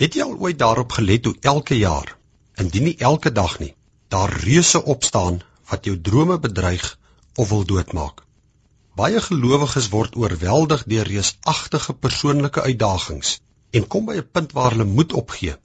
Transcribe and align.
Het 0.00 0.14
jy 0.16 0.24
al 0.24 0.38
ooit 0.40 0.56
daarop 0.60 0.94
gelet 0.96 1.26
hoe 1.28 1.34
elke 1.48 1.76
jaar, 1.76 2.14
indien 2.62 2.86
nie 2.88 2.96
elke 3.08 3.32
dag 3.38 3.58
nie, 3.60 3.74
daar 4.08 4.30
reuse 4.44 4.80
opstaan 4.92 5.34
wat 5.72 5.84
jou 5.88 5.96
drome 6.06 6.38
bedreig 6.40 6.86
of 7.36 7.50
wil 7.50 7.66
doodmaak? 7.72 8.22
Baie 8.96 9.20
gelowiges 9.26 9.90
word 9.92 10.16
oorweldig 10.22 10.86
deur 10.92 11.10
reusagtige 11.12 11.94
persoonlike 12.06 12.64
uitdagings 12.64 13.34
en 13.76 13.86
kom 13.94 14.08
by 14.08 14.16
'n 14.22 14.30
punt 14.38 14.56
waar 14.56 14.72
hulle 14.76 14.88
moed 14.94 15.12
opgee 15.22 15.58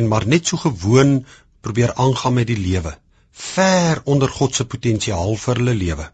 en 0.00 0.08
maar 0.08 0.26
net 0.34 0.46
so 0.46 0.56
gewoon 0.56 1.12
probeer 1.60 1.92
aangaan 1.94 2.34
met 2.40 2.46
die 2.46 2.60
lewe, 2.68 2.96
ver 3.30 4.00
onder 4.04 4.28
God 4.38 4.54
se 4.54 4.64
potensiaal 4.76 5.36
vir 5.36 5.60
hulle 5.60 5.74
lewe. 5.84 6.12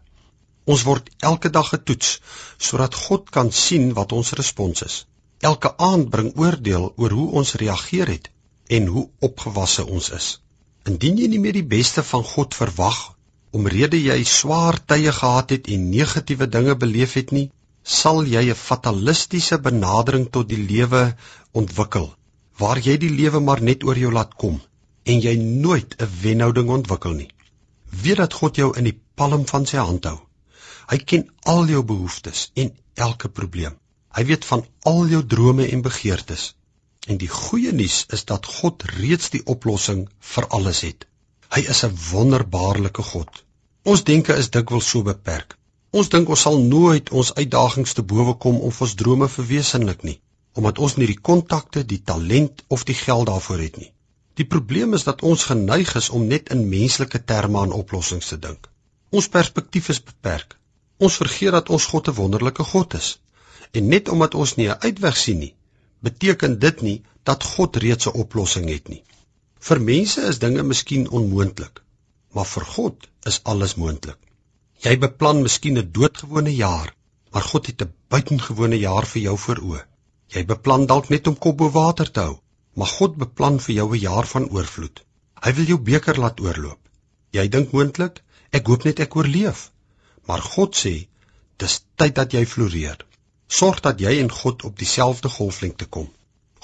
Ons 0.65 0.83
word 0.83 1.09
elke 1.31 1.49
dag 1.49 1.71
getoets 1.75 2.19
sodat 2.57 3.01
God 3.07 3.29
kan 3.29 3.51
sien 3.51 3.93
wat 3.93 4.11
ons 4.11 4.35
respons 4.41 4.83
is 4.89 5.05
elke 5.39 5.71
aand 5.77 6.09
bring 6.09 6.33
oordeel 6.35 6.93
oor 6.95 7.15
hoe 7.19 7.29
ons 7.41 7.53
reageer 7.61 8.07
het 8.07 8.29
en 8.67 8.85
hoe 8.85 9.09
opgewasse 9.19 9.85
ons 9.85 10.09
is. 10.09 10.27
Indien 10.85 11.17
jy 11.17 11.27
nie 11.27 11.39
meer 11.39 11.57
die 11.59 11.69
beste 11.77 12.03
van 12.03 12.23
God 12.23 12.57
verwag 12.57 12.99
omrede 13.51 13.97
jy 13.97 14.23
swaar 14.23 14.77
tye 14.91 15.11
gehad 15.11 15.55
het 15.55 15.67
en 15.73 15.89
negatiewe 15.89 16.47
dinge 16.47 16.75
beleef 16.75 17.15
het 17.17 17.31
nie, 17.31 17.49
sal 17.83 18.23
jy 18.27 18.43
'n 18.49 18.61
fatalistiese 18.67 19.57
benadering 19.57 20.29
tot 20.29 20.49
die 20.49 20.63
lewe 20.71 21.15
ontwikkel 21.51 22.09
waar 22.59 22.79
jy 22.87 22.97
die 22.97 23.09
lewe 23.09 23.39
maar 23.39 23.61
net 23.61 23.83
oor 23.87 23.97
jou 23.97 24.11
laat 24.11 24.33
kom 24.43 24.59
en 25.11 25.21
jy 25.25 25.35
nooit 25.39 25.95
'n 25.97 26.09
wenhouding 26.21 26.69
ontwikkel 26.69 27.13
nie. 27.13 27.29
Weet 28.03 28.17
dat 28.17 28.33
God 28.33 28.55
jou 28.55 28.77
in 28.77 28.83
die 28.83 28.99
palm 29.15 29.45
van 29.47 29.65
sy 29.65 29.77
hand 29.77 30.05
hou. 30.05 30.19
Hy 30.89 30.97
ken 30.97 31.29
al 31.53 31.65
jou 31.67 31.83
behoeftes 31.83 32.51
en 32.53 32.71
elke 32.93 33.29
probleem. 33.29 33.77
Hy 34.17 34.23
weet 34.25 34.45
van 34.45 34.65
al 34.91 35.05
jou 35.07 35.21
drome 35.33 35.67
en 35.67 35.81
begeertes. 35.85 36.55
En 37.07 37.17
die 37.21 37.29
goeie 37.33 37.71
nuus 37.71 38.05
is 38.15 38.25
dat 38.31 38.45
God 38.45 38.83
reeds 38.97 39.29
die 39.35 39.41
oplossing 39.53 40.07
vir 40.33 40.47
alles 40.57 40.81
het. 40.87 41.05
Hy 41.55 41.61
is 41.73 41.83
'n 41.85 41.97
wonderbaarlike 42.09 43.03
God. 43.11 43.43
Ons 43.83 44.03
denke 44.03 44.35
is 44.35 44.49
dikwels 44.49 44.89
so 44.89 45.01
beperk. 45.03 45.57
Ons 45.91 46.09
dink 46.13 46.29
ons 46.29 46.41
sal 46.45 46.59
nooit 46.61 47.09
ons 47.09 47.33
uitdagings 47.33 47.93
te 47.93 48.03
bowe 48.03 48.33
kom 48.43 48.59
om 48.67 48.73
ons 48.85 48.95
drome 48.95 49.27
verwesenlik 49.35 50.03
nie, 50.03 50.19
omdat 50.53 50.79
ons 50.79 50.95
nie 50.97 51.07
die 51.07 51.21
kontakte, 51.29 51.85
die 51.85 52.01
talent 52.11 52.63
of 52.67 52.83
die 52.89 52.97
geld 52.99 53.25
daarvoor 53.31 53.63
het 53.65 53.77
nie. 53.77 53.91
Die 54.41 54.45
probleem 54.45 54.93
is 54.93 55.03
dat 55.03 55.23
ons 55.29 55.47
geneig 55.51 55.95
is 55.95 56.09
om 56.09 56.27
net 56.27 56.49
in 56.55 56.69
menslike 56.69 57.23
terme 57.31 57.59
aan 57.59 57.73
oplossings 57.79 58.27
te 58.27 58.37
dink. 58.37 58.69
Ons 59.09 59.27
perspektief 59.27 59.89
is 59.89 60.03
beperk. 60.11 60.53
Ons 60.97 61.17
vergeet 61.21 61.55
dat 61.57 61.69
ons 61.69 61.85
God 61.93 62.07
'n 62.07 62.19
wonderlike 62.21 62.63
God 62.73 62.93
is. 62.93 63.09
En 63.71 63.87
net 63.87 64.09
omdat 64.09 64.35
ons 64.35 64.55
nie 64.55 64.67
'n 64.69 64.81
uitweg 64.87 65.17
sien 65.17 65.39
nie, 65.39 65.53
beteken 65.99 66.59
dit 66.59 66.81
nie 66.81 67.01
dat 67.23 67.43
God 67.43 67.75
reeds 67.75 68.07
'n 68.07 68.19
oplossing 68.23 68.69
het 68.69 68.87
nie. 68.87 69.03
Vir 69.67 69.81
mense 69.81 70.21
is 70.21 70.39
dinge 70.39 70.63
miskien 70.63 71.09
onmoontlik, 71.09 71.81
maar 72.33 72.45
vir 72.45 72.65
God 72.65 73.07
is 73.31 73.39
alles 73.43 73.75
moontlik. 73.75 74.17
Jy 74.85 74.97
beplan 74.97 75.41
miskien 75.41 75.77
'n 75.77 75.91
doodgewone 75.91 76.55
jaar, 76.55 76.95
maar 77.31 77.45
God 77.51 77.67
het 77.67 77.81
'n 77.81 77.93
buitengewone 78.07 78.79
jaar 78.79 79.05
vir 79.05 79.21
jou 79.21 79.37
voor 79.37 79.59
oë. 79.69 79.83
Jy 80.35 80.45
beplan 80.45 80.85
dalk 80.85 81.09
net 81.09 81.27
om 81.27 81.37
kop 81.37 81.57
bo 81.57 81.69
water 81.69 82.11
te 82.11 82.19
hou, 82.19 82.39
maar 82.73 82.87
God 82.87 83.17
beplan 83.17 83.59
vir 83.59 83.75
jou 83.75 83.87
'n 83.95 83.99
jaar 83.99 84.27
van 84.27 84.49
oorvloed. 84.49 85.03
Hy 85.43 85.53
wil 85.53 85.65
jou 85.65 85.79
beker 85.79 86.19
laat 86.19 86.39
oorloop. 86.39 86.79
Jy 87.31 87.47
dink 87.47 87.71
moontlik, 87.71 88.23
ek 88.51 88.67
hoop 88.67 88.83
net 88.83 88.99
ek 88.99 89.15
oorleef. 89.15 89.71
Maar 90.27 90.41
God 90.41 90.75
sê, 90.75 91.07
dis 91.57 91.81
tyd 91.95 92.15
dat 92.15 92.31
jy 92.33 92.45
floreer. 92.45 93.05
Sorg 93.49 93.79
dat 93.81 93.99
jy 93.99 94.11
en 94.21 94.31
God 94.31 94.63
op 94.67 94.75
dieselfde 94.77 95.29
golflengte 95.35 95.85
kom. 95.85 96.09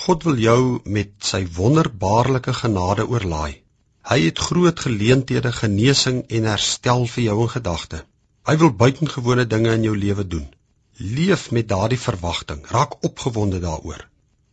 God 0.05 0.23
wil 0.23 0.37
jou 0.37 0.79
met 0.83 1.13
sy 1.29 1.39
wonderbaarlike 1.55 2.53
genade 2.53 3.07
oorlaai. 3.09 3.61
Hy 4.05 4.17
het 4.21 4.41
groot 4.47 4.79
geleenthede, 4.79 5.51
genesing 5.51 6.19
en 6.29 6.49
herstel 6.51 7.07
vir 7.09 7.23
jou 7.23 7.37
in 7.41 7.49
gedagte. 7.53 8.01
Hy 8.45 8.55
wil 8.61 8.69
buitengewone 8.81 9.47
dinge 9.49 9.71
in 9.73 9.87
jou 9.87 9.95
lewe 9.97 10.27
doen. 10.33 10.45
Leef 10.97 11.47
met 11.51 11.67
daardie 11.71 11.99
verwagting, 11.99 12.61
raak 12.69 12.99
opgewonde 13.09 13.59
daaroor. 13.63 14.03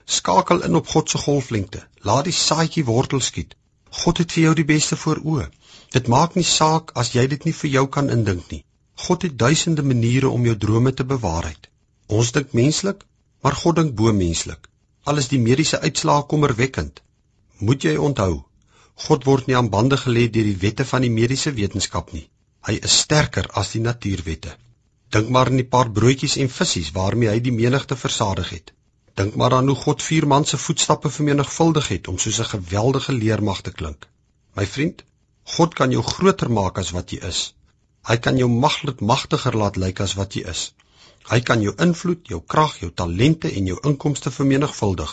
Skakel 0.04 0.64
in 0.64 0.78
op 0.80 0.88
God 0.88 1.10
se 1.10 1.18
golflengte. 1.18 1.82
Laat 2.00 2.24
die 2.30 2.38
saadjie 2.38 2.84
wortel 2.84 3.20
skiet. 3.20 3.56
God 3.90 4.22
het 4.24 4.32
vir 4.32 4.42
jou 4.46 4.54
die 4.62 4.68
beste 4.72 4.96
voor 4.96 5.20
oë. 5.20 5.50
Dit 5.92 6.08
maak 6.08 6.34
nie 6.34 6.48
saak 6.48 6.94
as 6.96 7.12
jy 7.12 7.26
dit 7.34 7.44
nie 7.44 7.54
vir 7.60 7.70
jou 7.76 7.84
kan 7.98 8.08
indink 8.10 8.48
nie. 8.48 8.62
God 9.04 9.28
het 9.28 9.36
duisende 9.38 9.82
maniere 9.82 10.32
om 10.32 10.48
jou 10.48 10.56
drome 10.56 10.94
te 10.94 11.04
bewaarheid. 11.04 11.68
Ons 12.18 12.32
dink 12.36 12.52
menslik, 12.58 13.04
maar 13.42 13.56
God 13.62 13.78
dink 13.80 13.94
bo 14.00 14.12
menslik. 14.12 14.68
Al 15.08 15.20
is 15.22 15.28
die 15.32 15.40
mediese 15.48 15.80
uitslae 15.86 16.26
kommerwekkend, 16.32 17.02
moet 17.68 17.84
jy 17.86 17.94
onthou, 18.08 18.34
God 19.06 19.24
word 19.28 19.48
nie 19.48 19.56
aan 19.58 19.70
bande 19.72 19.96
gelê 20.00 20.26
deur 20.34 20.48
die 20.48 20.58
wette 20.64 20.84
van 20.88 21.04
die 21.06 21.14
mediese 21.20 21.52
wetenskap 21.56 22.12
nie. 22.16 22.26
Hy 22.68 22.74
is 22.88 22.98
sterker 23.04 23.48
as 23.60 23.72
die 23.74 23.82
natuurwette. 23.86 24.52
Dink 25.14 25.30
maar 25.34 25.50
aan 25.50 25.60
die 25.60 25.70
paar 25.74 25.90
broodjies 25.96 26.36
en 26.42 26.52
visse 26.58 26.82
waarmee 26.98 27.30
hy 27.32 27.40
die 27.46 27.54
menigte 27.56 27.96
versadig 28.02 28.52
het. 28.56 28.72
Dink 29.20 29.34
maar 29.40 29.56
aan 29.56 29.68
hoe 29.68 29.78
God 29.84 30.04
vier 30.08 30.26
man 30.32 30.46
se 30.48 30.60
voetstappe 30.66 31.10
vermenigvuldig 31.16 31.88
het 31.94 32.08
om 32.12 32.18
soos 32.18 32.38
'n 32.40 32.52
geweldige 32.52 33.12
leermag 33.12 33.60
te 33.62 33.72
klink. 33.80 34.06
My 34.56 34.66
vriend, 34.66 35.04
God 35.56 35.74
kan 35.74 35.90
jou 35.90 36.02
groter 36.02 36.50
maak 36.50 36.78
as 36.78 36.92
wat 36.96 37.10
jy 37.12 37.18
is. 37.32 37.40
Hy 38.08 38.16
kan 38.16 38.38
jou 38.38 38.48
maglik 38.48 39.00
magtiger 39.00 39.56
laat 39.56 39.76
lyk 39.76 40.00
as 40.00 40.14
wat 40.14 40.34
jy 40.34 40.44
is. 40.54 40.72
Hy 41.30 41.40
kan 41.40 41.62
jou 41.62 41.74
invloed, 41.86 42.26
jou 42.28 42.40
krag, 42.54 42.78
jou 42.82 42.90
talente 42.90 43.50
en 43.50 43.66
jou 43.66 43.78
inkomste 43.88 44.30
vermenigvuldig. 44.30 45.12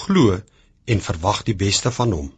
Glo 0.00 0.38
en 0.84 1.00
verwag 1.00 1.44
die 1.46 1.56
beste 1.56 1.92
van 1.94 2.12
hom. 2.12 2.32